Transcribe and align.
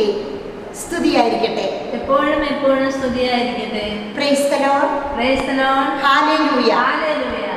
മിശിഹായ്ക്ക് 0.00 0.38
സ്തുതിയായിരിക്കട്ടെ. 0.82 1.64
എപ്പോഴും 1.98 2.42
എപ്പോഴും 2.52 2.88
സ്തുതിയായിരിക്കട്ടെ. 2.96 3.86
Praise 4.16 4.46
the 4.52 4.56
Lord 4.64 4.96
Praise 5.16 5.42
the 5.48 5.54
Lord. 5.60 5.88
Hallelujah 6.04 6.72
Hallelujah. 6.82 7.56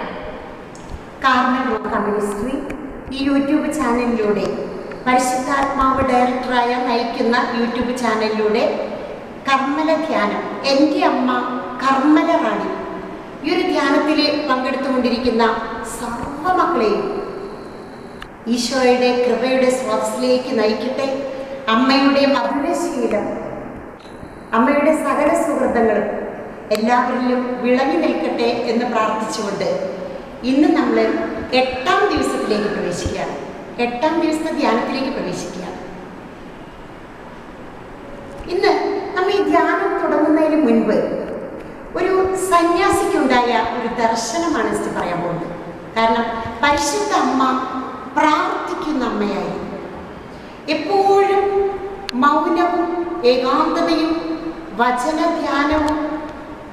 Carmel 1.24 1.66
Roha 1.74 1.94
ministry 2.06 2.54
ഈ 3.16 3.20
യൂട്യൂബ് 3.28 3.68
ചാനലിലൂടെ 3.78 4.46
പരിശുദ്ധാത്മാവ് 5.06 6.02
ഡയറക്ടറായ 6.10 6.72
നയിക്കുന്ന 6.88 7.36
യൂട്യൂബ് 7.60 7.94
ചാനലിലൂടെ 8.02 8.64
കർമ്മല 9.48 9.90
ധ്യാനം. 10.08 10.42
എന്റെ 10.72 11.00
അമ്മ 11.12 11.30
കർമ്മല 11.84 12.30
റാണി. 12.44 12.70
ഈ 13.46 13.54
ഒരു 13.56 13.64
ധ്യാനത്തിൽ 13.74 14.20
പങ്കെടുത്തുകൊണ്ടിരിക്കുന്ന 14.50 15.44
സർവ 15.98 16.46
മക്കളെയും 16.60 17.04
ഈശോയുടെ 18.56 19.10
കൃപയുടെ 19.26 19.70
സ്രോതസ്സിലേക്ക് 19.80 20.52
നയിക്കട്ടെ. 20.60 21.08
അമ്മയുടെ 21.72 22.24
മധുരശീലം 22.36 23.26
അമ്മയുടെ 24.56 24.94
സകല 25.06 25.30
സുഹൃത്തുക്കളും 25.44 26.10
എല്ലാവരിലും 26.76 27.42
വിളങ്ങി 27.64 27.98
നിൽക്കട്ടെ 28.04 28.50
എന്ന് 28.72 28.86
പ്രാർത്ഥിച്ചുകൊണ്ട് 28.94 29.70
ഇന്ന് 30.52 30.70
നമ്മൾ 30.78 30.98
എട്ടാം 31.62 32.02
ദിവസത്തിലേക്ക് 32.12 32.70
പ്രവേശിക്കുകയാണ്. 32.76 33.36
എട്ടാം 33.86 34.14
ദിവസത്തെ 34.22 34.52
ധ്യാനത്തിലേക്ക് 34.60 35.12
പ്രവേശിക്കുകയാണ്. 35.18 35.80
ഇന്ന് 38.54 38.74
നമ്മൾ 39.16 39.32
ഈ 39.40 39.42
ധ്യാനം 39.52 39.92
തുടങ്ങുന്നതിന് 40.04 40.60
മുൻപ് 40.68 40.98
ഒരു 42.00 42.14
സന്യാസിക്കുണ്ടായ 42.52 43.52
ഒരു 43.78 43.90
ദർശനമാണ് 44.04 44.70
ഇസ്റ്റ് 44.76 44.92
പറയാൻ 45.00 45.20
പോകുന്നത്. 45.22 45.52
കാരണം 45.98 46.26
പരിശുദ്ധ 46.64 47.14
അമ്മ 47.26 47.44
പ്രാർത്ഥിക്കുന്ന 48.18 49.04
അമ്മയായി. 49.12 49.54
എപ്പോഴും 50.70 51.46
മൗനവും 52.14 52.90
ഏകാന്തതയും 53.26 54.14
വചനധ്യാനവും 54.76 55.98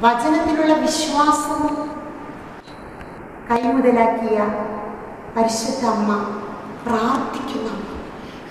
വചനത്തിലുള്ള 0.00 0.74
വിശ്വാസവും 0.74 1.74
കൈമുതലാക്കിയ 3.50 4.38
പരിശുദ്ധ 5.36 5.84
അമ്മ 5.86 6.10
പ്രാർത്ഥിക്കുന്ന 6.86 7.68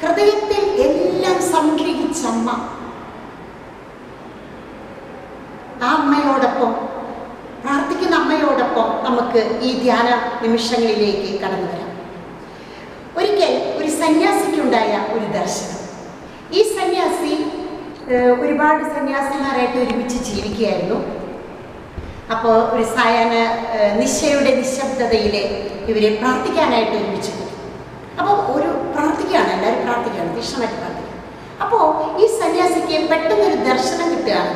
ഹൃദയത്തിൽ 0.01 0.63
എല്ലാം 0.87 1.37
സംഗ്രഹിച്ച 1.53 2.25
അമ്മ. 2.25 2.49
ആ 5.83 5.89
അമ്മയോടൊപ്പം 5.95 6.71
പ്രാർത്ഥിക്കുന്ന 7.63 8.15
അമ്മയോടൊപ്പം 8.15 8.89
നമുക്ക് 9.05 9.59
ഈ 9.61 9.81
ധ്യാന 9.81 10.07
നിമിഷങ്ങളിലേക്ക് 10.41 11.41
കടന്നു 11.41 11.67
വരാം. 11.71 11.85
ഒരിക്കൽ 13.17 13.53
ഒരു 13.77 13.89
സന്യാസിക്കുണ്ടായ 14.59 14.93
ഒരു 15.15 15.27
ദർശനം. 15.39 15.77
ഈ 16.57 16.61
സന്യാസി 16.75 17.33
ഒരുപാട് 18.43 18.81
സന്യാസിമാരായിട്ട് 18.95 19.77
ഒരുമിച്ച് 19.83 20.17
ജീവിക്കുകയായിരുന്നു. 20.27 20.97
അപ്പോൾ 22.33 22.55
ഒരു 22.73 22.85
സായാഹ്ന 22.95 23.35
നിശയുടെ 23.99 24.51
നിശബ്ദതയിൽ 24.59 25.35
ഇവരെ 25.91 26.09
പ്രാർത്ഥിക്കാനായിട്ട് 26.21 26.95
ഒരുമിച്ച് 26.99 27.31
പോയി. 27.37 27.53
അപ്പോൾ 28.19 28.35
ഒരു 28.55 28.69
പ്രാർത്ഥിക്കുകയാണ് 28.95 29.51
എല്ലാവരും 29.55 29.81
പ്രാർത്ഥിക്കുകയാണ് 29.87 30.35
തീക്ഷണമായിട്ട് 30.37 30.77
പ്രാർത്ഥിക്കുക 30.81 31.15
അപ്പോൾ 31.63 31.85
ഈ 32.21 32.27
സന്യാസിക്ക് 32.41 32.99
പെട്ടെന്നൊരു 33.11 33.57
ദർശനം 33.69 34.07
കിട്ടുകയാണ്. 34.13 34.53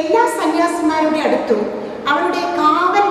എല്ലാ 0.00 0.24
സന്യാസിമാരുടെ 0.40 1.22
അടുത്തും 1.28 1.62
അവരുടെ 2.10 2.42
കാവൽ 2.58 3.06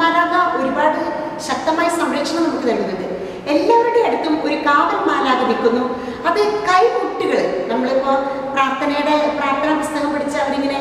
മാലാക 0.00 0.34
ഒരുപാട് 0.60 1.00
ശക്തമായ 1.48 1.88
സംരക്ഷണം 2.00 2.42
നമുക്ക് 2.46 2.66
നൽകുന്നുണ്ട്. 2.68 3.07
എല്ലാവരുടെ 3.54 4.00
അടുത്തും 4.08 4.34
ഒരു 4.46 4.56
കാവൽ 4.66 4.98
മാലാതെ 5.08 5.44
നിൽക്കുന്നു. 5.50 5.84
അത് 6.28 6.40
കൈമുട്ടുകൾ 6.68 7.40
നമ്മളിപ്പോൾ 7.70 8.16
പ്രാർത്ഥനയുടെ 8.54 9.14
പ്രാർത്ഥനാ 9.38 9.74
പുസ്തകം 9.82 10.10
പഠിച്ച് 10.14 10.38
അവരിങ്ങനെ 10.44 10.80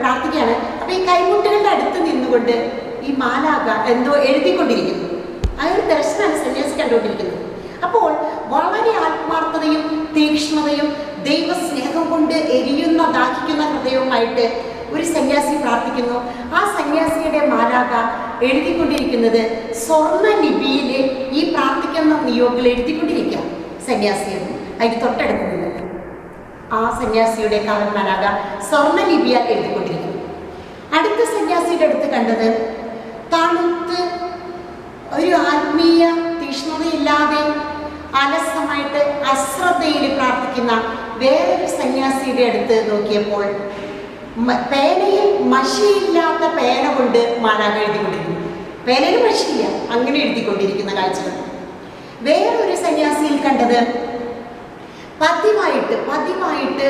പ്രാർത്ഥിക്കുകയാണ്. 0.00 0.54
അപ്പോൾ 0.80 0.94
ഈ 0.98 1.00
കൈമുട്ടുകളുടെ 1.10 1.70
അടുത്ത് 1.74 1.98
നിന്നുകൊണ്ട് 2.08 2.54
ഈ 3.06 3.12
മാലാക 3.22 3.68
എന്തോ 3.94 4.12
എഴുതിക്കൊണ്ടിരിക്കുന്നു. 4.28 5.08
ഒരു 5.72 5.82
ദർശനമാണ് 5.92 6.36
സന്യാസി 6.44 6.74
കണ്ടുകൊണ്ടിരിക്കുന്നത് 6.78 7.40
അപ്പോൾ 7.86 8.10
വളരെ 8.52 8.92
ആത്മാർത്ഥതയും 9.06 9.82
തീക്ഷ്ണതയും 10.16 10.88
ദൈവസ്നേഹം 11.28 12.04
കൊണ്ട് 12.12 12.36
എരിയുന്ന 12.58 13.02
ദാഹിക്കുന്ന 13.16 13.62
ഹൃദയവുമായിട്ട് 13.72 14.44
ഒരു 14.94 15.04
സന്യാസി 15.14 15.54
പ്രാർത്ഥിക്കുന്നു. 15.62 16.16
ആ 16.56 16.60
മാലാക 17.74 17.94
എഴുതിക്കൊണ്ടിരിക്കുന്നത് 18.46 19.42
സ്വർണ 19.84 20.26
ലിപിയിൽ 20.42 20.90
ഈ 21.32 21.42
പ്രാർത്ഥിക്കുന്ന 21.52 22.14
നിയോഗിൽ 22.26 22.64
എഴുതിക്കൊണ്ടിരിക്കുക. 22.72 23.40
സന്യാസിയാണ് 23.86 24.50
അതിന് 24.78 24.98
തൊട്ടടുക്കുന്നത് 25.02 25.80
ആ 26.72 26.82
സന്യാസിയുടെ 27.00 27.58
കാവൽ 27.66 27.90
മാലാക 27.96 28.24
സ്വർണ 28.68 28.98
ലിപിയാൽ 29.10 29.44
എഴുതിക്കൊണ്ടിരിക്കും 29.52 30.12
അടുത്ത 30.96 31.20
സന്യാസിയുടെ 31.34 31.86
അടുത്ത് 31.86 32.08
കണ്ടത് 32.14 32.48
തണുത്ത് 33.32 34.00
ഒരു 35.16 35.32
ആത്മീയ 35.50 36.04
തീഷ്ണതയില്ലാതെ 36.40 37.42
അലസമായിട്ട് 38.22 39.00
അശ്രദ്ധയിൽ 39.32 40.04
പ്രാർത്ഥിക്കുന്ന 40.16 40.72
വേറൊരു 41.22 41.68
സന്യാസിയുടെ 41.78 42.44
അടുത്ത് 42.50 42.76
നോക്കിയപ്പോൾ 42.90 43.44
പേനയിൽ 44.72 45.42
മഷിയില്ലാത്ത 45.54 46.44
പേന 46.58 46.84
കൊണ്ട് 46.94 47.40
മാനാക 47.40 47.76
എഴുതിക്കൊണ്ടിരിക്കുന്നു. 47.82 48.40
പേനയിൽ 48.86 49.18
മഷിയില്ല 49.26 49.64
അങ്ങനെ 49.94 50.18
എഴുതിക്കൊണ്ടിരിക്കുന്ന 50.18 50.94
കാഴ്ചകൾ. 50.94 51.34
വേറൊരു 52.22 52.76
സന്യാസിയിൽ 52.76 53.36
കണ്ടത് 53.46 53.78
പതിവായിട്ട് 55.20 55.96
പതിവായിട്ട് 56.10 56.88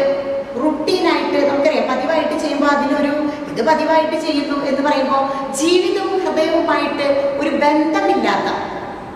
റുട്ടീനായിട്ട് 0.63 1.39
നമുക്കറിയാം 1.51 1.87
പതിവായിട്ട് 1.93 2.35
ചെയ്യുമ്പോൾ 2.43 2.67
അതിനൊരു 2.67 3.13
ഇത് 3.53 3.63
പതിവായിട്ട് 3.67 4.17
ചെയ്യുന്നു 4.27 4.57
എന്ന് 4.67 4.83
പറയുമ്പോൾ 4.89 5.23
ജീവിതവും 5.61 6.15
ഹൃദയവുമായിട്ട് 6.25 7.07
ഒരു 7.41 7.51
ബന്ധമില്ലാത്ത 7.51 8.49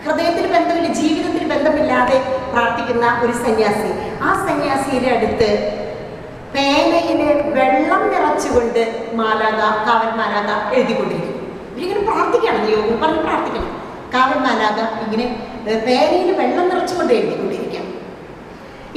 ഹൃദയത്തിൽ 0.05 0.47
ബന്ധമില്ല 0.53 0.89
ജീവിതത്തിൽ 0.93 1.45
ബന്ധമില്ലാതെ 1.49 2.19
പ്രാർത്ഥിക്കുന്ന 2.53 3.07
ഒരു 3.25 3.33
സന്യാസി. 3.33 3.91
ആ 4.23 4.47
സന്യാസിയുടെ 4.49 5.11
അടുത്ത് 5.17 5.51
പേനയിൽ 6.55 7.21
വെള്ളം 7.57 8.03
നിറച്ചുകൊണ്ട് 8.13 8.83
മാലാക 9.19 9.61
കാവൽ 9.87 10.11
മാലാക 10.21 10.51
എഴുതിക്കൊണ്ടിരിക്കും. 10.77 11.35
ഇവരിങ്ങനെ 11.73 12.03
പ്രാർത്ഥിക്കണം 12.09 12.63
യോഗം 12.75 12.97
പറഞ്ഞ് 13.03 13.23
പ്രാർത്ഥിക്കണം. 13.27 13.73
കാവൽ 14.15 14.39
മാലാക 14.47 14.79
ഇങ്ങനെ 15.05 15.27
പേനയിൽ 15.87 16.31
വെള്ളം 16.41 16.67
നിറച്ചുകൊണ്ട് 16.71 17.13
എഴുതിക്കൊണ്ടിരിക്കാം. 17.19 17.87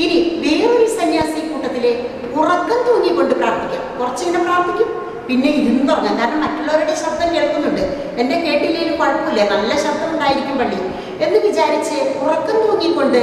ഇനി 0.04 0.18
വേറൊരു 0.44 0.88
സന്യാസി 1.00 1.40
കൂട്ടത്തിലെ 1.48 1.92
ഉറക്കം 2.40 2.80
തൂങ്ങിക്കൊണ്ട് 2.88 3.34
പ്രാർത്ഥിക്കാം. 3.42 3.84
കുറച്ചിങ്ങനെ 4.00 4.44
പ്രാർത്ഥിക്കും. 4.48 4.90
പിന്നെ 5.28 5.50
ഇരുന്നുറങ്ങാം. 5.62 6.16
കാരണം 6.20 6.42
മറ്റുള്ളവരുടെ 6.46 6.96
ശബ്ദം 7.04 7.30
കേൾക്കുന്നുണ്ട്. 7.36 7.84
എന്നെ 8.22 8.38
കേട്ടില്ലെങ്കിലും 8.46 8.98
കുഴപ്പമില്ല. 9.02 9.42
നല്ല 9.54 9.72
ശബ്ദം 9.86 10.10
ഉണ്ടായിരിക്കും 10.14 10.58
പള്ളി 10.62 10.80
എന്ന് 11.26 11.40
വിചാരിച്ച് 11.48 11.98
ഉറക്കം 12.24 12.58
തൂങ്ങിക്കൊണ്ട് 12.66 13.22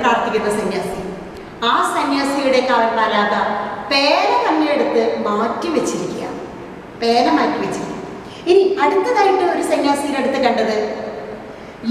പ്രാർത്ഥിക്കുന്ന 0.00 0.50
സന്യാസി. 0.58 1.00
ആ 1.70 1.74
സന്യാസിയുടെ 1.94 2.60
കാവൽമാലാക 2.70 3.34
പേന 3.90 4.30
തന്നെ 4.44 4.66
എടുത്ത് 4.74 5.02
മാറ്റി 5.26 5.68
വെച്ചിരിക്കുക. 5.76 6.24
പേന 7.02 7.26
മാറ്റി 7.38 7.58
വെച്ചിരിക്കുക. 7.64 8.02
ഇനി 8.50 8.62
അടുത്തതായിട്ട് 8.84 9.44
ഒരു 9.54 9.64
സന്യാസിയുടെ 9.72 10.18
അടുത്ത് 10.22 10.40
കണ്ടത് 10.46 10.76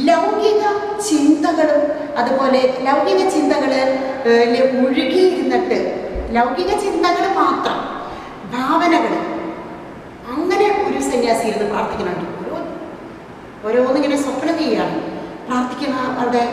ലൗകിക 0.10 0.62
ചിന്തകളും 1.10 1.84
അതുപോലെ 2.22 2.62
ലൗകിക 2.88 3.22
ചിന്തകൾ 3.36 3.72
ഏഹ് 4.32 4.70
മുഴുകിയിരുന്നിട്ട് 4.80 5.78
ലൗകിക 6.38 6.72
ചിന്തകൾ 6.86 7.26
മാത്രം 7.42 7.80
ഭാവനകൾ 8.54 9.14
അങ്ങനെ 10.34 10.68
ഒരു 10.88 11.02
സന്യാസി 11.10 11.46
ഇരുന്ന് 11.50 11.68
പ്രാർത്ഥിക്കുന്നുണ്ട്. 11.74 12.26
ഓരോ 12.46 12.62
ഓരോന്നിങ്ങനെ 13.66 14.18
സ്വപ്നം 14.24 14.56
ചെയ്യുകയാണ്. 14.62 14.98
പ്രാർത്ഥിക്കുന്ന 15.48 15.98
അവിടെ 16.14 16.44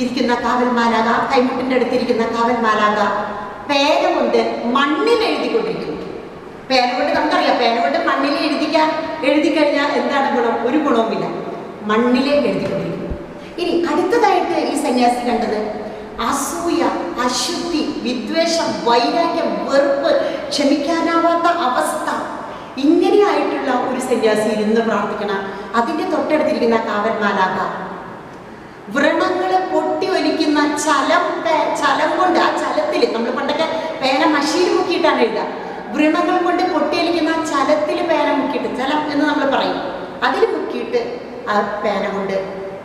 ഇരിക്കുന്ന 0.00 0.34
കാവൽ 0.44 0.68
മാലാക 0.78 1.08
കൈമുട്ടിന്റെ 1.30 1.74
അടുത്തിരിക്കുന്ന 1.76 2.24
കാവൽ 2.34 2.56
മാലാക 2.66 2.98
പേന 3.70 4.02
കൊണ്ട് 4.16 4.40
മണ്ണിൽ 4.76 5.20
എഴുതിക്കൊണ്ടിരിക്കുന്നു. 5.28 5.96
പേന 6.68 6.86
കൊണ്ട് 6.96 7.10
നമുക്കറിയാം 7.16 7.56
പേന 7.62 7.74
കൊണ്ട് 7.82 7.98
മണ്ണിൽ 8.08 8.34
എഴുതിക്കാൻ 8.46 8.88
എഴുതി 9.28 9.50
കഴിഞ്ഞാൽ 9.56 9.90
എന്താണ് 10.00 10.28
ഗുണം? 10.36 10.54
ഒരു 10.68 10.78
ഗുണവുമില്ല. 10.78 11.26
മണ്ണിലെ 11.90 12.32
എഴുതിക്കൊണ്ടിരിക്കുന്നു. 12.50 13.10
ഇനി 13.60 13.72
അടുത്തതായിട്ട് 13.90 14.56
ഈ 14.70 14.74
സന്യാസി 14.84 15.22
കണ്ടത് 15.28 15.58
അസൂയ 16.28 16.82
അശുദ്ധി 17.24 17.82
വിദ്വേഷം 18.06 18.68
വൈരാഗ്യം 18.86 19.50
വെറുപ്പ് 19.68 20.10
ക്ഷമിക്കാനാവാത്ത 20.52 21.46
അവസ്ഥ. 21.68 22.08
ഇങ്ങനെയായിട്ടുള്ള 22.86 23.70
ഒരു 23.88 24.00
സന്യാസി 24.10 24.48
ഇരുന്ന് 24.56 24.80
പ്രാർത്ഥിക്കണം. 24.88 25.40
അതിന്റെ 25.78 26.04
തൊട്ടടുത്തിരിക്കുന്ന 26.12 26.78
കാവൽ 26.88 27.14
വ്രണങ്ങൾ 28.96 29.47
ചെയ്യുന്ന 30.58 30.78
ചലം 30.86 31.24
ചലം 31.80 32.10
കൊണ്ട് 32.18 32.38
ആ 32.44 32.48
ചലത്തിൽ 32.62 33.02
നമ്മൾ 33.14 33.30
പണ്ടൊക്കെ 33.38 33.66
പേന 34.02 34.22
മഷീൻ 34.34 34.68
മുക്കിയിട്ടാണ് 34.76 35.20
എഴുതുക. 35.26 35.44
വൃണങ്ങൾ 35.94 36.36
കൊണ്ട് 36.46 36.62
പൊട്ടിയിരിക്കുന്ന 36.72 37.32
ചലത്തിൽ 37.52 37.98
പേന 38.10 38.28
മുക്കിയിട്ട് 38.40 38.70
ചലം 38.80 39.00
എന്ന് 39.12 39.24
നമ്മൾ 39.30 39.46
പറയും. 39.54 39.78
അതിൽ 40.26 40.42
മുക്കിയിട്ട് 40.54 41.00
ആ 41.52 41.54
പേന 41.84 42.04
കൊണ്ട് 42.14 42.36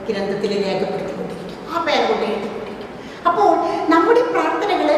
ഗ്രന്ഥത്തിൽ 0.10 0.52
രേഖപ്പെടുത്തിക്കൊണ്ടിരിക്കും. 0.66 1.58
ആ 1.74 1.84
പേന 1.88 2.02
കൊണ്ട് 2.10 2.26
എഴുതിക്കൊണ്ടിരിക്കും. 2.30 2.90
അപ്പോൾ 3.30 3.50
നമ്മുടെ 3.94 4.24
പ്രാർത്ഥനകൾ 4.34 4.90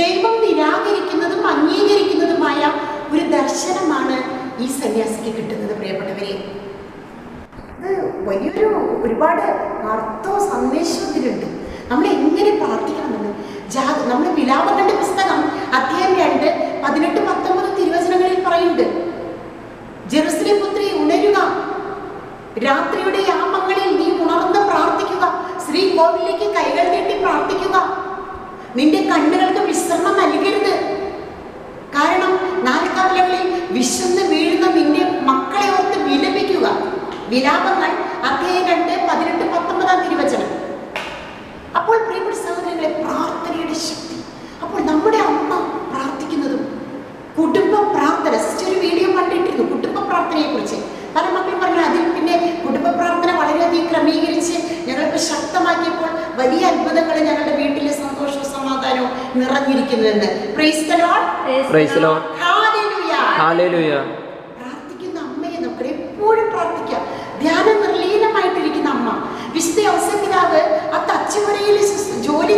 ദൈവം 0.00 0.34
നിരാകരിക്കുന്നതും 0.46 1.46
അംഗീകരിക്കുന്നതുമായ 1.54 2.60
ഒരു 3.14 3.24
ദർശനമാണ് 3.36 4.18
ഈ 4.62 4.68
സന്യാസിക്ക് 4.80 5.32
കിട്ടുന്നത് 5.36 5.74
പ്രിയപ്പെട്ടവരെ. 5.78 6.34
വലിയൊരു 8.28 8.68
ഒരുപാട് 9.04 9.44
അർത്ഥവും 9.92 10.42
സന്ദേശവും 10.52 11.08
ഇതിലുണ്ട്. 11.10 11.48
നമ്മൾ 11.88 12.06
എങ്ങനെ 12.06 12.50
പ്രാർത്ഥിക്കണമെന്ന്? 12.50 13.32
ജാ 13.70 13.82
നമ്മൾ 13.82 14.28
വിലാപത്തിന്റെ 14.28 14.94
പുസ്തകം 14.94 15.40
അധ്യായം 15.74 16.14
രണ്ട് 16.16 16.82
പതിനെട്ട് 16.84 17.20
പത്തൊമ്പത് 17.20 17.76
തിരുവചനങ്ങളിൽ 17.76 18.44
പറയുന്നുണ്ട്. 18.46 18.82
ജെറുസലേം 20.06 20.56
പുത്രി 20.60 20.86
ഉണരുക. 20.98 21.38
രാത്രിയുടെ 22.64 23.18
യാമങ്ങളിൽ 23.28 23.96
നീ 23.96 24.06
ഉണർന്ന് 24.24 24.60
പ്രാർത്ഥിക്കുക. 24.70 25.24
ശ്രീ 25.66 25.96
കോവിലേക്ക് 25.96 26.54
കൈകൾ 26.54 26.90
നീട്ടി 26.90 27.18
പ്രാർത്ഥിക്കുക. 27.18 27.76
നിന്റെ 28.76 29.02
കണ്ണുകൾക്ക് 29.02 29.60
വിശ്രമം 29.60 30.12
നൽകരുത്. 30.18 30.74
കാരണം 31.94 32.64
നാൽക്കാലങ്ങളിൽ 32.64 33.62
വിശന്ന് 33.70 34.22
വീഴുന്ന 34.22 34.66
നിന്റെ 34.66 35.20
മക്കളെ 35.20 35.68
ഓർത്ത് 35.68 36.02
വിലപിക്കുക. 36.02 36.68
വിലാപങ്ങൾ 37.28 37.90
അധ്യായം 38.28 38.68
രണ്ട് 38.68 39.08
പതിനെട്ട് 39.10 39.50
പത്തൊമ്പതാം 39.50 40.08
തിരുവചനം. 40.08 40.41
പ്രിയപ്പെട്ട 42.82 43.02
പ്രാർത്ഥനയുടെ 43.04 43.74
ശക്തി 43.80 44.16
അപ്പോൾ 44.62 44.78
നമ്മുടെ 44.86 45.18
അമ്മ 45.24 45.50
പ്രാർത്ഥിക്കുന്നതും 45.90 46.62
കുടുംബ 47.36 47.74
പ്രാർത്ഥന 47.92 48.32
ഒരു 48.64 48.78
വീഡിയോ 48.84 49.08
കണ്ടിട്ടിരുന്നു 49.18 49.64
കുടുംബ 49.72 49.98
പ്രാർത്ഥനയെ 50.08 50.46
കുറിച്ച് 50.46 50.78
പല 51.14 51.24
മക്കളും 51.34 51.58
പറഞ്ഞു 51.62 51.82
അതിൽ 51.84 52.02
പിന്നെ 52.16 52.34
കുടുംബ 52.64 52.86
പ്രാർത്ഥന 52.98 53.30
വളരെയധികം 53.38 53.86
ക്രമീകരിച്ച് 53.90 54.56
ഞങ്ങളിപ്പോൾ 54.86 55.22
ശക്തമാക്കിയപ്പോൾ 55.28 56.10
വലിയ 56.40 56.62
അത്ഭുതങ്ങൾ 56.70 57.16
ഞങ്ങളുടെ 57.20 57.54
വീട്ടിലെ 57.60 57.92
സന്തോഷവും 57.98 58.48
സമാധാനവും 58.52 59.10
നിറഞ്ഞിരിക്കുന്നു 59.40 60.08
എന്ന് 60.12 60.28
price. 60.54 60.82
Praise 61.70 61.94
the 61.94 62.02
Lord. 62.02 62.22
Hallelujah. 62.42 63.22
Hallelujah 63.38 63.92
പ്രാർത്ഥിക്കുന്ന 64.58 65.18
അമ്മയെ 65.28 65.58
നമുക്ക് 65.58 65.86
എപ്പോഴും 65.94 66.48
പ്രാർത്ഥിക്കാം 66.54 67.04
ധ്യാനം 67.42 67.78
നിർലീനമായിട്ടിരിക്കുന്ന 67.84 68.90
അമ്മ 68.96 69.08
വിശുദ്ധ 69.54 69.80
ഔസപിതാവ് 69.94 70.60
ആ 70.94 70.98
തച്ചുവരയിൽ 71.08 71.76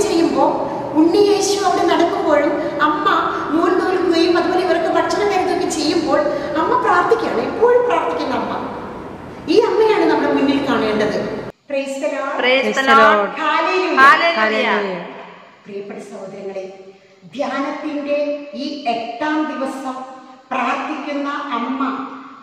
ചെയ്യുമ്പോൾ 0.01 0.51
ഉണ്ണി 0.99 1.19
യേശു 1.19 1.65
അവിടെ 1.65 1.85
നടക്കുമ്പോഴും 1.87 2.53
അമ്മ 2.83 3.07
നൂൽ 3.55 3.71
നൂൽക്കുകയും 3.81 4.39
അതുപോലെ 4.39 4.63
ഇവർക്ക് 4.67 4.91
ഭക്ഷണം 4.99 5.29
കരുതുകയും 5.33 5.71
ചെയ്യുമ്പോൾ 5.71 6.21
അമ്മ 6.59 6.73
പ്രാർത്ഥിക്കുകയാണ്. 6.83 7.41
എപ്പോഴും 7.41 7.85
പ്രാർത്ഥിക്കുന്ന 7.87 8.35
അമ്മ. 8.35 8.53
ഈ 9.49 9.61
അമ്മയാണ് 9.61 10.05
നമ്മുടെ 10.11 10.33
മുന്നിൽ 10.35 10.61
കാണേണ്ടത്. 10.69 11.19
പ്രിയപ്പെട്ട 15.65 16.01
സഹോദരങ്ങളെ 16.11 16.65
ധ്യാനത്തിന്റെ 17.35 18.19
ഈ 18.55 18.85
എട്ടാം 18.95 19.37
ദിവസം 19.53 19.97
പ്രാർത്ഥിക്കുന്ന 20.51 21.29
അമ്മ 21.53 21.81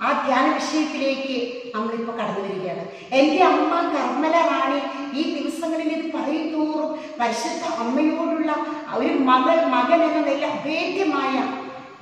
ആ 0.06 0.10
ധ്യാന 0.26 0.46
വിഷയത്തിലേക്ക് 0.60 1.38
നമ്മളിപ്പോൾ 1.74 2.16
കടന്നു 2.20 2.44
വരികയാണ് 2.46 2.84
എന്റെ 3.20 3.42
അമ്മ 3.50 3.74
കർമ്മല 3.96 4.36
റാണി 4.52 4.80
ഈ 5.20 5.24
ദിവസങ്ങളിൽ 5.36 5.90
ഇത് 5.98 6.08
പറയും 6.16 6.48
തോറും 6.54 6.92
പരിശുദ്ധ 7.20 7.64
അമ്മയോടുള്ള 7.84 8.52
ഒരു 9.00 9.12
മകൾ 9.30 9.58
മകൻ 9.76 10.02
എന്ന 10.08 10.22
നില 10.30 10.46
അഭേദ്യമായ 10.56 11.36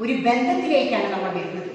ഒരു 0.04 0.14
ബന്ധത്തിലേക്കാണ് 0.28 1.08
നമ്മൾ 1.14 1.32
വരുന്നത്. 1.38 1.72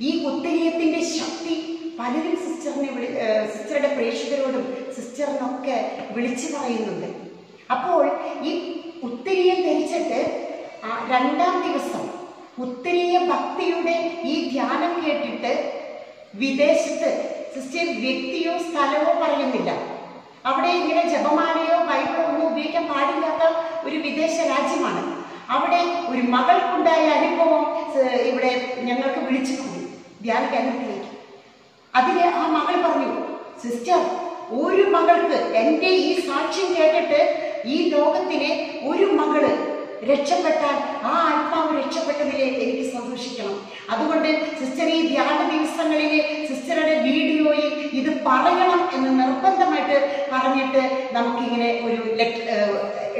ഈ 0.00 0.10
ഉത്തരീയത്തിന്റെ 0.30 1.00
ശക്തി 1.16 1.54
പലരും 2.00 2.34
സിസ്റ്ററിനെ 2.44 2.90
വിളി 2.96 3.08
സിസ്റ്ററുടെ 3.52 3.90
പ്രേക്ഷകരോടും 3.94 4.66
സിസ്റ്ററിനൊക്കെ 4.96 5.76
വിളിച്ചു 6.16 6.48
പറയുന്നുണ്ട്. 6.56 7.08
അപ്പോൾ 7.74 8.04
ഈ 8.48 8.52
ഉത്തരീയം 9.08 9.60
ധരിച്ചിട്ട് 9.66 10.20
രണ്ടാം 11.12 11.54
ദിവസം 11.66 12.04
ഉത്തരീയ 12.64 13.16
ഭക്തിയുടെ 13.32 13.96
ഈ 14.32 14.34
ധ്യാനം 14.52 14.92
കേട്ടിട്ട് 15.04 15.52
വിദേശത്ത് 16.40 17.10
സിസ്റ്റർ 17.54 17.86
വ്യക്തിയോ 18.04 18.54
സ്ഥലമോ 18.66 19.12
പറയുന്നില്ല. 19.22 19.70
അവിടെ 20.48 20.70
ഇങ്ങനെ 20.80 21.02
ജപമാലയോ 21.12 21.76
ബൈബിളോ 21.90 22.22
ഒന്നും 22.30 22.44
ഉപയോഗിക്കാൻ 22.50 22.84
പാടില്ലാത്ത 22.92 23.44
ഒരു 23.86 23.96
വിദേശ 24.06 24.36
രാജ്യമാണ്. 24.52 25.02
അവിടെ 25.54 25.80
ഒരു 26.10 26.22
മകൾക്കുണ്ടായ 26.34 27.04
അനുഭവം 27.18 27.64
ഇവിടെ 28.30 28.50
ഞങ്ങൾക്ക് 28.88 29.20
വിളിച്ചു 29.28 29.54
കൂടി. 29.60 29.82
ധ്യാന 30.24 30.42
കേന്ദ്രത്തിലേക്ക്. 30.54 31.10
അതിന് 31.94 32.24
ആ 32.40 32.44
മകൾ 32.56 32.74
പറഞ്ഞു 32.86 33.12
സിസ്റ്റർ 33.62 34.00
ഒരു 34.62 34.84
മകൾക്ക് 34.96 35.38
എന്റെ 35.62 35.90
ഈ 36.04 36.10
സാക്ഷ്യം 36.28 36.68
കേട്ടിട്ട് 36.76 37.20
ഈ 37.74 37.78
ലോകത്തിലെ 37.94 38.52
ഒരു 38.90 39.06
മകൾ 39.20 39.44
രക്ഷപ്പെട്ടാൽ 40.10 40.76
ആ 41.10 41.12
ആത്മാവ് 41.28 41.72
രക്ഷപ്പെട്ടതിലെ 41.78 42.46
എനിക്ക് 42.64 42.86
സന്തോഷിക്കണം. 42.96 43.56
അതുകൊണ്ട് 43.92 44.28
സിസ്റ്റർ 44.60 44.88
ഈ 44.96 45.00
ധ്യാന 45.08 45.38
ദിവസങ്ങളിലെ 45.52 46.20
സിസ്റ്ററുടെ 46.48 46.94
വീഡിയോയിൽ 47.08 47.72
ഇത് 48.00 48.10
പറയണം 48.28 48.82
എന്ന് 48.96 49.10
നിർബന്ധമായിട്ട് 49.22 49.98
പറഞ്ഞിട്ട് 50.32 50.82
നമുക്കിങ്ങനെ 51.16 51.70
ഒരു 51.86 52.00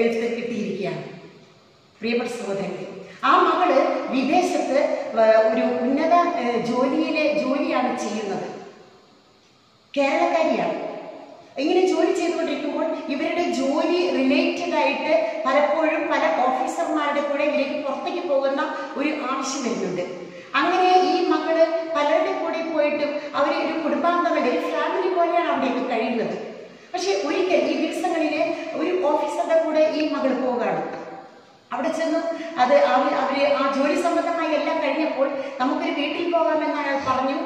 എഴുത്ത് 0.00 0.26
കിട്ടിയിരിക്കുകയാണ്. 0.36 1.04
പ്രിയപ്പെട്ട 2.00 2.30
സഹോദരങ്ങളെ 2.38 2.86
ആ 3.28 3.32
മകൾ 3.46 3.70
വിദേശത്ത് 4.14 4.80
ഒരു 5.50 5.64
ഉന്നത 5.84 6.14
ജോലിയിലെ 6.68 7.24
ജോലിയാണ് 7.42 7.90
ചെയ്യുന്നത്. 8.02 8.48
കേരളക്കാരിയാണ്. 9.94 10.76
ഇങ്ങനെ 11.62 11.82
ജോലി 11.92 12.12
ചെയ്തുകൊണ്ടിരിക്കുമ്പോൾ 12.18 12.86
ഇവരുടെ 13.14 13.44
ജോലി 13.60 13.98
റിലേറ്റഡ് 14.18 14.76
ആയിട്ട് 14.82 15.12
പലപ്പോഴും 15.46 16.02
പല 16.12 16.24
ഓഫീസർമാരുടെ 16.46 17.22
കൂടെ 17.28 17.44
ഇവരേക്ക് 17.50 17.78
പുറത്തേക്ക് 17.86 18.22
പോകുന്ന 18.32 18.60
ഒരു 18.98 19.10
ആവശ്യം 19.30 19.62
വരുന്നുണ്ട്. 19.66 20.04
അങ്ങനെ 20.58 20.90
ഈ 21.10 21.14
മകൾ 21.32 21.56
പലരുടെ 21.96 22.34
കൂടെ 22.42 22.60
പോയിട്ടും 22.74 23.10
അവർ 23.38 23.50
ഒരു 23.64 23.74
കുടുംബാംഗങ്ങളുടെ 23.84 24.50
ഒരു 24.52 24.60
ഫാമിലി 24.74 25.10
പോലെയാണ് 25.16 25.50
അവിടെയൊക്കെ 25.54 25.84
കഴിയുന്നത്. 25.90 26.36
പക്ഷെ 26.92 27.12
ഒരിക്കൽ 27.28 27.60
ഈ 27.72 27.74
ദിവസങ്ങളിൽ 27.82 28.36
ഒരു 28.80 28.92
ഓഫീസറുടെ 29.10 29.58
കൂടെ 29.64 29.82
ഈ 29.98 30.02
മകൾ 30.14 30.32
പോവുകയാണ്. 30.44 30.82
അവിടെ 31.72 31.90
ചെന്ന് 31.98 32.20
അത് 32.62 32.74
അവർ 32.94 33.12
അവർ 33.22 33.38
ആ 33.60 33.64
ജോലി 33.76 33.96
സംബന്ധമായി 34.06 34.52
എല്ലാം 34.58 34.78
കഴിഞ്ഞപ്പോൾ 34.84 35.28
നമുക്കൊരു 35.60 35.94
വീട്ടിൽ 36.00 36.26
പോകാമെന്ന് 36.34 36.78
അയാൾ 36.82 36.96
പറഞ്ഞു. 37.08 37.38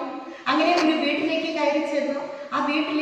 അങ്ങനെ 0.51 0.71
ഒരു 0.83 0.95
വീട്ടിലേക്ക് 1.03 1.51
കയറി 1.59 1.83
ചെന്നു. 1.93 2.21
ആ 2.55 2.59
വീട്ടിൽ 2.69 2.99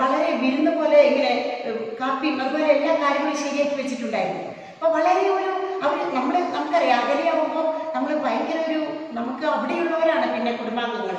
വളരെ 0.00 0.30
വിരുന്ന് 0.42 0.72
പോലെ 0.78 0.98
ഇങ്ങനെ 1.10 1.32
കാപ്പി 1.68 1.84
കാപ്പിയും 2.00 2.36
അതുപോലെ 2.42 2.66
എല്ലാ 2.74 2.92
കാര്യങ്ങളും 3.02 3.38
ശരിയാക്കി 3.44 3.74
വെച്ചിട്ടുണ്ടായിരുന്നു. 3.80 4.42
അപ്പൊ 4.74 4.88
വളരെ 4.96 5.24
ഒരു 5.36 5.50
അവർ 5.84 5.98
നമ്മൾ 6.16 6.34
നമുക്കറിയാം 6.56 7.00
അകലെയാവുമ്പോൾ 7.02 7.66
നമ്മൾ 7.94 8.10
ഭയങ്കര 8.24 8.58
ഒരു 8.68 8.80
നമുക്ക് 9.18 9.44
അവിടെയുള്ളവരാണ് 9.54 10.26
പിന്നെ 10.34 10.52
കുടുംബാംഗങ്ങൾ 10.60 11.16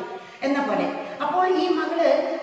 എന്ന 0.48 0.60
പോലെ. 0.67 0.88
അപ്പോൾ 1.24 1.44
ഈ 1.63 1.65
മകൾ 1.79 2.00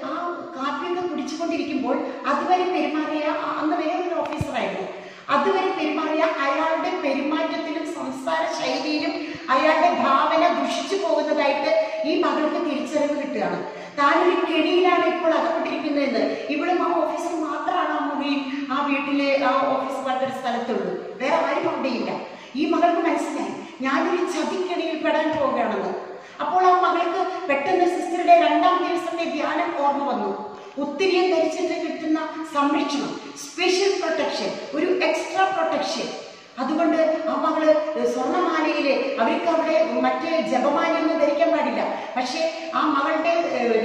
ആ 0.08 0.12
കാപ്പിയൊക്കെ 0.56 1.02
കുടിച്ചുകൊണ്ടിരിക്കുമ്പോൾ 1.10 1.96
അതുവരെ 2.30 2.66
പെരുമാറിയ 2.74 3.24
അന്ന് 3.60 3.76
അന്ന് 3.82 4.06
ഒരു 4.08 4.16
ഓഫീസറായിരുന്നു. 4.22 4.86
അതുവരെ 5.34 5.70
പെരുമാറിയ 5.78 6.22
അയാളുടെ 6.46 6.90
പെരുമാറ്റത്തിലും 7.04 7.84
സംസാര 7.98 8.42
ശൈലിയിലും 8.58 9.14
അയാളുടെ 9.54 9.90
ഭാവന 10.04 10.42
ദുഷിച്ചു 10.58 10.96
പോകുന്നതായിട്ട് 11.04 11.70
ഈ 12.10 12.14
മകൾക്ക് 12.24 12.60
തിരിച്ചറിവ് 12.66 13.16
കിട്ടുകയാണ്. 13.20 13.60
താനൊരു 13.98 14.36
കെണിയിലാണ് 14.50 15.04
ഇപ്പോൾ 15.14 15.32
അകപ്പെട്ടിരിക്കുന്നതെന്ന് 15.38 16.22
ഇവിടെ 16.54 16.74
ആ 16.84 16.88
ഓഫീസിൽ 17.00 17.34
മാത്രമാണ് 17.48 17.92
ആ 17.96 18.00
മുറിയും 18.08 18.42
ആ 18.74 18.78
വീട്ടിലെ 18.88 19.30
ആ 19.48 19.52
ഓഫീസ് 19.72 20.00
പറഞ്ഞൊരു 20.06 20.36
സ്ഥലത്തുള്ളൂ. 20.40 20.92
വേറെ 21.20 21.40
ആരും 21.48 21.68
അവിടെയില്ല 21.72 22.12
ഈ 22.60 22.64
മകൾക്ക് 22.72 23.02
മനസ്സിലായി. 23.08 23.52
ഞാനൊരു 23.86 24.24
ചതിക്കെണിയിൽ 24.34 24.96
പെടാൻ 25.04 25.28
പോവുകയാണെന്ന്. 25.36 25.92
അപ്പോൾ 26.42 26.62
ആ 26.70 26.74
മകൾക്ക് 26.86 27.22
പെട്ടെന്ന് 27.48 27.86
സിസ്റ്ററുടെ 27.94 28.34
രണ്ടാം 28.46 28.76
ദിവസത്തെ 28.84 29.24
ധ്യാനം 29.36 29.70
ഓർമ്മ 29.84 30.02
വന്നു. 30.10 30.32
ഒത്തിരിയും 30.82 31.26
ധരിച്ചിട്ട് 31.32 31.76
കിട്ടുന്ന 31.84 32.20
സംരക്ഷണം 32.54 33.10
സ്പെഷ്യൽ 33.44 33.90
പ്രൊട്ടക്ഷൻ 34.00 34.50
ഒരു 34.76 34.88
എക്സ്ട്രാ 35.08 35.44
പ്രൊട്ടക്ഷൻ. 35.56 36.06
അതുകൊണ്ട് 36.60 37.00
ആ 37.30 37.34
മകൾ 37.44 37.62
സ്വർണമാലയിൽ 38.14 38.86
അവർക്ക് 39.22 39.48
അവിടെ 39.54 39.76
മറ്റേ 40.06 40.32
ജപമാലയൊന്നും 40.52 41.20
ധരിക്കാൻ 41.22 41.50
പാടില്ല. 41.54 41.82
പക്ഷെ 42.16 42.40
ആ 42.78 42.82
മകളുടെ 42.94 43.32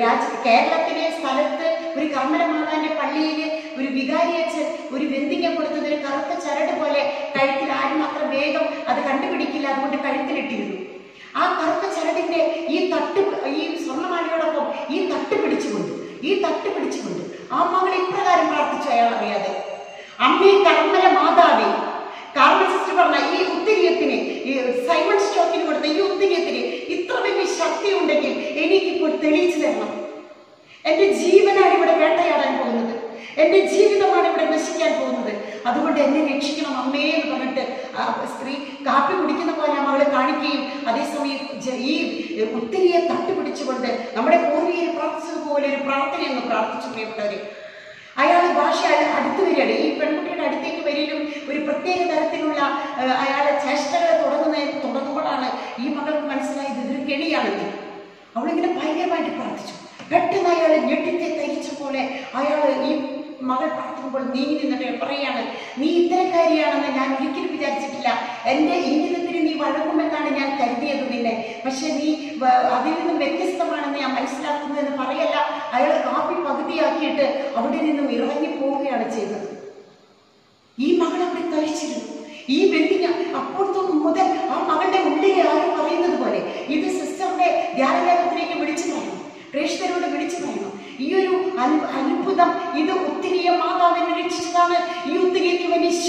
രാജ 0.01 0.23
കേരളത്തിലെ 0.45 1.05
സ്ഥലത്ത് 1.19 1.67
ഒരു 1.97 2.07
കർമ്മല 2.15 2.43
മാതാന്റെ 2.51 2.91
പള്ളിയിൽ 2.99 3.39
ഒരു 3.79 3.87
വികാരി 3.97 4.33
അച്ഛൻ 4.41 4.65
ഒരു 4.95 5.05
വെന്തിക്ക 5.13 5.53
കൊടുത്തത് 5.55 5.87
ഒരു 5.91 5.97
കറുത്ത 6.05 6.31
ചരട് 6.45 6.73
പോലെ 6.81 7.01
കഴുത്തിൽ 7.35 7.71
ആരും 7.79 8.01
അത്ര 8.07 8.23
വേഗം 8.35 8.65
അത് 8.89 8.99
കണ്ടുപിടിക്കില്ല 9.07 9.67
അതുകൊണ്ട് 9.73 9.97
കഴുത്തിലിട്ടിരുന്നു. 10.05 10.77
ആ 11.39 11.43
കറുത്ത 11.59 11.85
ചരടിന്റെ 11.97 12.41
ഈ 12.75 12.77
തട്ട് 12.93 13.21
ഈ 13.55 13.63
സ്വർണമാലയോടൊപ്പം 13.85 14.67
ഈ 14.95 14.99
തട്ട് 15.11 15.35
പിടിച്ചുകൊണ്ട് 15.43 15.93
ഈ 16.29 16.33
തട്ട് 16.43 16.69
പിടിച്ചുകൊണ്ട് 16.75 17.23
ആ 17.55 17.59
മകൾ 17.73 17.91
ഇപ്രകാരം 18.03 18.47
പ്രാർത്ഥിച്ചു 18.53 18.89
അയാൾ 18.95 19.09
അറിയാതെ. 19.17 19.51
അമ്മേ 20.27 20.51
കർമ്മല 20.67 21.05
മാതാവേ 21.17 21.69
കാർമൽ 22.37 22.67
സിസ്റ്റർ 22.73 22.95
പറഞ്ഞ 22.99 23.19
ഈ 23.35 23.39
ഉത്തിരിയത്തിന് 23.55 24.17
ഈ 24.49 24.53
സൈമൺ 24.87 25.17
സ്റ്റോക്കിന് 25.25 25.63
കൊടുത്ത 25.67 25.87
ഈ 25.95 25.99
ഉത്തിരിയത്തിന് 26.09 26.61
ഇത്ര 26.95 27.15
വലിയ 27.25 27.47
ശക്തി 27.59 27.89
ഉണ്ടെങ്കിൽ 27.99 28.33
എനിക്കിപ്പോൾ 28.63 29.11
തെളിയിച്ചു 29.23 29.59
തരണം. 29.63 29.91
എന്റെ 30.85 31.07
ജീവനാണ് 31.21 31.73
ഇവിടെ 31.77 31.93
വേട്ടയാടാൻ 32.03 32.51
പോകുന്നത്. 32.59 32.93
എന്റെ 33.43 33.59
ജീവിതമാണ് 33.73 34.27
ഇവിടെ 34.29 34.45
നശിക്കാൻ 34.53 34.91
പോകുന്നത്. 34.99 35.33
അതുകൊണ്ട് 35.69 35.99
എന്നെ 36.05 36.21
രക്ഷിക്കണം 36.31 36.73
അമ്മേ 36.81 37.03
എന്ന് 37.15 37.27
പറഞ്ഞിട്ട് 37.33 37.63
ആ 37.99 38.03
സ്ത്രീ 38.33 38.53
കാപ്പി 38.87 39.13
കുടിക്കുന്ന 39.19 39.53
പോലെ 39.59 39.75
അവളെ 39.83 40.07
കാണിക്കുകയും 40.15 40.63
അതേസമയം 40.89 41.39
ഈ 41.91 41.95
ഒത്തിരിയെ 42.57 42.99
തട്ടിപ്പിടിച്ചുകൊണ്ട് 43.11 43.89
നമ്മുടെ 44.15 44.37
പൂർവികർ 44.45 44.89
പ്രാർത്ഥിച്ചതുപോലെ 44.97 45.65
ഒരു 45.71 45.79
പ്രാർത്ഥനയെന്ന് 45.87 46.43
പ്രാർത്ഥിച്ചു 46.49 46.89
പ്രിയപ്പെട്ടവര്. 46.93 47.39
അയാൾ 48.23 48.43
ഭാഷ 48.59 48.79
അടുത്ത് 49.17 49.41
വരികയാണ്. 49.47 49.73
ഈ 49.85 49.89
പെൺകുട്ടിയുടെ 49.99 50.43
അടുത്തേക്ക് 50.47 50.81
വരിലും 50.87 51.19
ഒരു 51.49 51.59
പ്രത്യേക 51.67 51.99
തരത്തിലുള്ള 52.11 52.61
അയാളെ 53.23 53.51
ചേഷ്ടകളെ 53.65 54.15
തുടങ്ങുന്ന 54.23 54.55
തുടങ്ങുമ്പോഴാണ് 54.85 55.49
ഈ 55.83 55.87
മകൾക്ക് 55.97 56.25
മനസ്സിലായത് 56.31 56.79
ഇതൊരു 56.85 57.03
കെണിയാണെന്ന്. 57.09 57.67
അവളിങ്ങനെ 58.37 58.71
ഭയങ്കരമായിട്ട് 58.79 59.31
പ്രാർത്ഥിച്ചു. 59.37 59.75
പെട്ടെന്ന് 60.11 60.49
അയാൾ 60.55 60.71
ഞെട്ടിത്തെ 60.89 61.29
തരിച്ച 61.39 61.69
പോലെ 61.81 62.01
അയാൾ 62.39 62.59
ഈ 62.89 62.91
മകൾ 63.49 63.67
പ്രാർത്ഥിക്കുമ്പോൾ 63.77 64.23
നീ 64.35 64.43
നിന്നിട്ട് 64.59 64.99
പറയാണ് 65.01 65.41
നീ 65.79 65.89
ഇത്തരക്കാരിയാണെന്ന് 66.01 66.91
ഞാൻ 66.99 67.09
ഒരിക്കലും 67.15 67.51
വിചാരിച്ചിട്ടില്ല. 67.55 68.09
എന്റെ 68.53 68.75
ഇംഗിതത്തിന് 68.91 69.41
നീ 69.47 69.53
വഴങ്ങുമെന്നാണ് 69.63 70.29
ഞാൻ 70.39 70.49
കരുതിയത് 70.59 71.03
നിന്നെ. 71.13 71.33
പക്ഷെ 71.65 71.87
നീ 71.99 72.09
അതിൽ 72.75 72.93
നിന്നും 72.99 73.17
വ്യത്യസ്തമാണെന്ന് 73.21 73.99
ഞാൻ 74.03 74.11
മനസ്സിലാക്കുന്നു 74.17 74.75
എന്ന് 74.81 74.93
പറയല്ല. 75.01 75.37
അയാൾ 75.77 75.91
കാപ്പി 76.05 76.35
പകുതിയാക്കിയിട്ട് 76.47 77.25
അവിടെ 77.57 77.79
നിന്നും 77.87 78.07
ഇറങ്ങി 78.17 78.49
പോവുകയാണ് 78.59 79.05
ചെയ്തത്. 79.15 79.47
ഈ 80.77 80.89
മകൾ 81.01 81.21
അവിടെ 81.27 81.43
കഴിച്ചിരുന്നു 81.53 82.05
ഈ 82.55 82.57
വ്യക്തി 82.71 82.97
ഞാൻ 83.05 83.15
അപ്പോഴത്തെ 83.41 83.81
മുതൽ 84.05 84.27
ആ 84.53 84.57
മകളുടെ 84.69 84.99
ഉള്ളിലെ 85.09 85.41
ആരും 85.51 85.71
പറയുന്നത് 85.79 86.17
പോലെ 86.23 86.39
ഇത് 86.75 86.87
സിസ്റ്ററിന്റെ 86.97 87.49
ധ്യാനകേന്ദ്രത്തിലേക്ക് 87.77 88.57
വിളിച്ചു 88.61 88.85
പറയണം 88.91 89.23
പ്രേക്ഷകരോട് 89.51 90.07
വിളിച്ചു 90.13 90.37
പറയണം 90.43 90.73
ഈ 91.05 91.07
ഒരു 91.19 91.33
അത്ഭുതം 91.97 92.49
ഇത് 92.81 92.93
ഒത്തിരിയെ 93.09 93.51
മാതാവിനെ 93.63 94.13
രക്ഷിച്ചതാണ്. 94.21 94.77
ഈ 95.09 95.17
ഒത്തിരി 95.23 95.47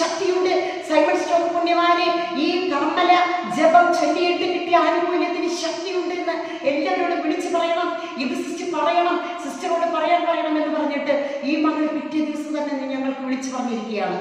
ശക്തിയുണ്ട്. 0.01 0.55
സൈമൺ 0.89 1.17
പുണ്യവാനെ 1.55 2.07
ഈ 2.45 2.49
കർമ്മല 2.71 3.13
ജപം 3.57 3.87
ചൊല്ലിയിട്ട് 3.99 4.47
കിട്ടിയ 4.53 4.77
ആനുകൂല്യത്തിന് 4.87 5.49
ശക്തിയുണ്ടെന്ന് 5.63 6.35
എല്ലാവരോടും 6.71 7.21
വിളിച്ചു 7.25 7.49
പറയണം. 7.57 7.89
ഇത് 8.23 8.35
സിസ്റ്റർ 8.43 8.69
പറയണം. 8.77 9.17
സിസ്റ്ററോട് 9.45 9.87
പറയാൻ 9.97 10.23
പറയണം 10.29 10.55
എന്ന് 10.61 10.73
പറഞ്ഞിട്ട് 10.77 11.15
ഈ 11.51 11.55
മകൾ 11.65 11.85
പിറ്റേ 11.97 12.21
ദിവസം 12.29 12.53
തന്നെ 12.59 12.87
ഞങ്ങൾക്ക് 12.93 13.23
വിളിച്ചു 13.27 13.51
പറഞ്ഞിരിക്കുകയാണ്. 13.55 14.19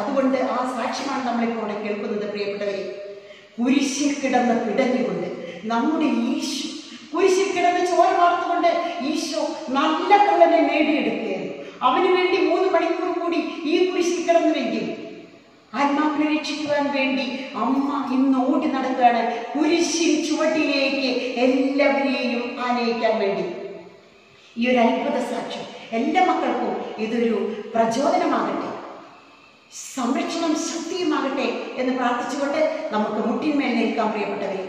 അതുകൊണ്ട് 0.00 0.38
ആ 0.54 0.58
സാക്ഷ്യമാണ് 0.76 1.22
നമ്മളിപ്പോൾ 1.28 1.60
ഇവിടെ 1.60 1.76
കേൾക്കുന്നത് 1.84 2.26
പ്രിയപ്പെട്ടവരെ. 2.32 2.84
കുരിശിൽ 3.58 4.10
കിടന്ന് 4.22 4.56
പിടഞ്ഞുകൊണ്ട് 4.66 5.28
നമ്മുടെ 5.72 6.08
ഈശോ 6.32 6.66
കുരിശിൽ 7.12 7.48
കിടന്ന് 7.56 7.82
ചോര 7.90 8.10
വാർത്തുകൊണ്ട് 8.20 8.70
ഈശോ 9.10 9.42
നല്ല 9.76 10.10
കള്ളനെ 10.26 10.60
നേടിയെടുക്കുകയായിരുന്നു. 10.70 11.54
അവന് 11.86 12.08
വേണ്ടി 12.16 12.38
മൂന്ന് 12.50 12.68
മണിക്കൂർ 12.74 13.10
കൂടി 13.22 13.40
ഈ 13.72 13.74
കുരിശിൽ 13.90 14.20
കിടന്നുവെങ്കിൽ 14.28 14.86
ആത്മാക്കളെ 15.72 16.26
രക്ഷിക്കുവാൻ 16.34 16.84
വേണ്ടി 16.96 17.24
അമ്മ 17.62 17.88
ഇന്ന് 18.14 18.38
ഓടി 18.50 18.66
നടക്കുകയാണ്. 18.66 19.22
കുരിശിൻ 19.54 20.12
ചുവട്ടിലേക്ക് 20.26 21.10
എല്ലാവരെയും 21.44 22.44
ആനയിക്കാൻ 22.66 23.14
വേണ്ടി. 23.22 23.44
ഈ 24.60 24.70
ഒരു 24.70 24.78
അത്ഭുത 24.84 25.18
സാക്ഷ്യം 25.32 25.66
എല്ലാ 25.98 26.22
മക്കൾക്കും 26.28 26.72
ഇതൊരു 27.04 27.34
പ്രചോദനമാകട്ടെ. 27.74 28.70
സംരക്ഷണം 29.96 30.52
ശക്തിയുമാകട്ടെ 30.68 31.48
എന്ന് 31.80 31.92
പ്രാർത്ഥിച്ചുകൊണ്ട് 31.98 32.60
നമുക്ക് 32.92 33.20
മുട്ടിന്മേൽ 33.28 33.74
നിൽക്കാൻ 33.78 34.08
പ്രിയപ്പെട്ടവരെ. 34.12 34.64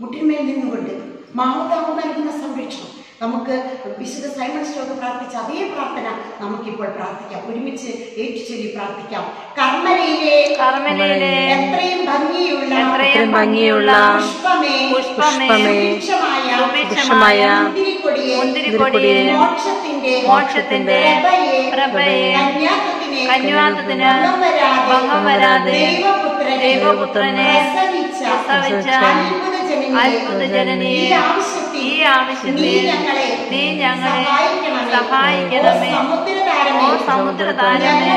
മുട്ടിന്മേൽ 0.00 0.42
നിന്നുകൊണ്ട് 0.50 0.92
മാതാവ് 1.38 1.92
നൽകുന്ന 1.98 2.30
സംരക്ഷണം. 2.44 2.92
നമുക്ക് 3.20 3.54
വിശുദ്ധ 3.98 4.26
സൈമൺ 4.32 4.62
സ്റ്റോക്ക് 4.66 4.94
പ്രാർത്ഥിച്ച 4.98 5.34
അതേ 5.42 5.60
പ്രാർത്ഥന 5.70 6.06
നമുക്കിപ്പോൾ 6.40 6.88
പ്രാർത്ഥിക്കാം. 6.96 7.40
ഒരുമിച്ച് 7.48 7.90
ഏറ്റുചൊല്ലി 8.22 8.68
പ്രാർത്ഥിക്കാം. 8.74 9.22
കർമ്മലയിലെ 9.58 10.34
കർമ്മലയിലെ 10.60 11.30
എത്രയും 11.54 12.00
ഭംഗിയുള്ള 12.10 12.72
എത്രയും 12.82 13.30
ഭംഗിയുള്ള 13.36 13.92
പുഷ്പമേ 14.18 14.74
പുഷ്പമേ 14.92 15.48
സുഭിക്ഷമായ 15.56 16.50
സുഭിക്ഷമായ 16.60 17.40
മുന്തിരിക്കൊടിയെ 17.62 18.36
മുന്തിരിക്കൊടിയെ 18.40 19.16
മോക്ഷത്തിന്റെ 19.34 20.14
മോക്ഷത്തിന്റെ 20.28 21.00
പ്രഭയെ 21.14 21.62
പ്രഭയെ 21.74 22.28
കന്യാത്വത്തിനെ 22.36 23.22
കന്യാത്വത്തിന് 23.30 24.12
ഭംഗം 24.90 25.24
വരാതെ 25.28 25.80
ദൈവപുത്രനെ 26.62 27.50
പ്രസവിച്ച 27.64 28.22
അത്ഭുത 29.96 30.42
ജനനിയെ 30.50 30.52
ജനനിയെ 30.54 31.08
ഈ 31.86 32.02
ആവശ്യത്തിൽ 32.14 32.62
നീ 33.50 33.62
ഞങ്ങളെ 33.82 34.20
സഹായിക്കണമേ. 34.94 35.90
ഓ 36.84 36.96
സമുദ്രതാരമേ 37.06 37.52
താരമേ. 37.60 38.16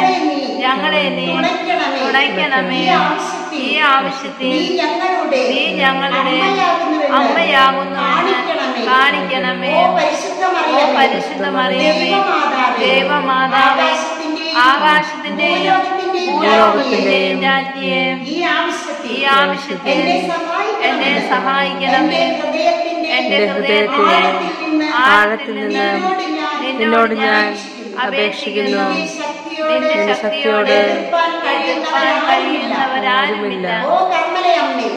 ഞങ്ങളെ 0.63 1.03
നീ 1.17 1.25
തുടയ്ക്കണമേ. 1.35 1.99
തുണയ്ക്കണമേ. 2.01 2.81
ഈ 3.59 3.77
ആവശ്യത്തിൽ 3.93 4.55
നീ 5.51 5.61
ഞങ്ങളുടെ 5.81 6.35
അമ്മയാകുന്നുവെന്ന് 7.19 8.35
കാണിക്കണമേ. 8.87 9.73
ഓ 9.81 9.85
പരിശുദ്ധമറിയമേ. 10.97 12.11
ദേവമാതാവ് 12.79 13.89
ആകാശത്തിന്റെയും 14.59 15.79
ഭൂലോകത്തിന്റെയും 16.31 17.41
രാജ്യേ 17.43 17.99
ഈ 19.15 19.23
ആവശ്യത്തിൽ 19.37 19.99
എന്നെ 20.89 21.13
സഹായിക്കണമേ. 21.29 22.23
എന്റെ 23.29 23.53
ഹൃദയത്തിന്റെ 23.53 24.87
ആഴത്തിൽ 24.95 25.53
നിന്ന് 25.53 26.01
നിന്നോട് 26.79 27.13
ഞാൻ 27.13 27.57
അപേക്ഷിക്കുന്നു. 28.07 28.83
നിന്റെ 29.69 30.15
ശക്തിയോട്. 30.21 31.09
കഴിയുന്നവരാരുമില്ല. 32.29 33.67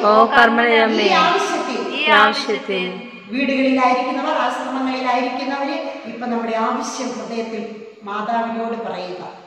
ഓ 0.05 0.27
കർമ്മലയമ്മേ 0.27 1.05
ഈ 1.05 2.11
ആവശ്യത്തിൽ. 2.11 2.93
വീടുകളിലായിരിക്കുന്നവർ 3.31 4.35
ആശ്രമങ്ങളിലായിരിക്കുന്നവര് 4.35 5.93
ഇപ്പൊ 6.07 6.27
നമ്മുടെ 6.27 6.57
ആവശ്യം 6.57 7.09
ഹൃദയത്തിൽ 7.09 7.77
മാതാവിനോട് 8.03 8.91
പറയുക. 8.91 9.43